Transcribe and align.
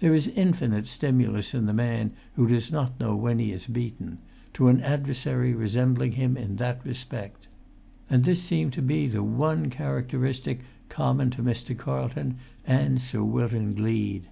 There 0.00 0.14
is 0.14 0.28
infinite 0.28 0.86
stimulus 0.86 1.52
in 1.52 1.66
the 1.66 1.74
man 1.74 2.12
who 2.32 2.46
does 2.48 2.72
not 2.72 2.98
know 2.98 3.14
when 3.14 3.38
he 3.38 3.52
is 3.52 3.66
beaten—to 3.66 4.68
an 4.68 4.80
adversary 4.80 5.52
resembling 5.52 6.12
him 6.12 6.34
in 6.34 6.56
that 6.56 6.80
respect. 6.82 7.46
And 8.08 8.24
this 8.24 8.40
seemed 8.40 8.72
to 8.72 8.80
be 8.80 9.06
the 9.06 9.22
one 9.22 9.68
characteristic 9.68 10.60
common 10.88 11.28
to 11.32 11.42
Mr. 11.42 11.76
Carlton 11.76 12.36
and 12.66 13.02
Sir 13.02 13.22
Wilton 13.22 13.74
Gleed. 13.74 14.28